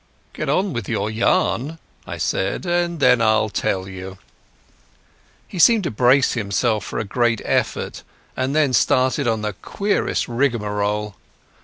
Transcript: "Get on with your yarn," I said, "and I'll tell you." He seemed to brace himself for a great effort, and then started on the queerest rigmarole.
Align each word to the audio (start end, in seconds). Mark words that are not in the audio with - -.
"Get 0.33 0.49
on 0.49 0.73
with 0.73 0.89
your 0.89 1.11
yarn," 1.11 1.77
I 2.07 2.17
said, 2.17 2.65
"and 2.65 3.03
I'll 3.03 3.49
tell 3.49 3.87
you." 3.87 4.17
He 5.47 5.59
seemed 5.59 5.83
to 5.83 5.91
brace 5.91 6.33
himself 6.33 6.83
for 6.85 6.97
a 6.97 7.03
great 7.03 7.39
effort, 7.45 8.01
and 8.35 8.55
then 8.55 8.73
started 8.73 9.27
on 9.27 9.43
the 9.43 9.53
queerest 9.53 10.27
rigmarole. 10.27 11.15